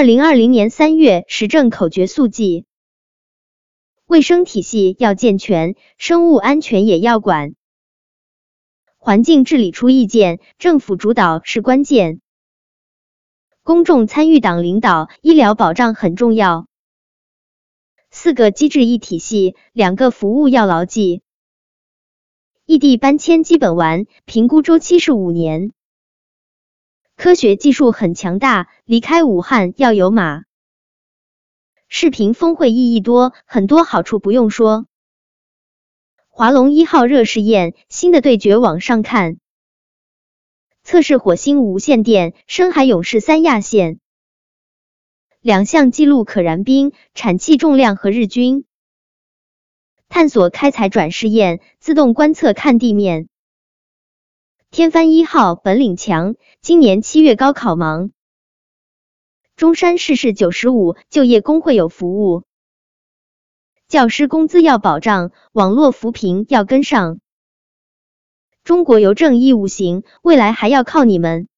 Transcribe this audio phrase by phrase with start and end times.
[0.00, 2.64] 二零二零年三月，时政口诀速记：
[4.06, 7.54] 卫生体系要健全，生物安全也要管。
[8.96, 12.22] 环境治理出意见，政府主导是关键。
[13.62, 16.66] 公众参与党领导，医疗保障很重要。
[18.10, 21.20] 四个机制一体系，两个服务要牢记。
[22.64, 25.74] 异地搬迁基本完，评估周期是五年。
[27.22, 30.44] 科学技术很强大，离开武汉要有马。
[31.86, 34.86] 视频峰会意义多，很多好处不用说。
[36.30, 39.36] 华龙一号热试验，新的对决往上看。
[40.82, 44.00] 测试火星无线电，深海勇士三亚线。
[45.42, 48.64] 两项记录可燃冰，产气重量和日均。
[50.08, 53.28] 探索开采转试验，自动观测看地面。
[54.72, 58.12] 天翻一号本领强，今年七月高考忙。
[59.56, 62.44] 中山市市九十五就业工会有服务，
[63.88, 67.18] 教师工资要保障，网络扶贫要跟上。
[68.62, 71.48] 中国邮政义务行，未来还要靠你们。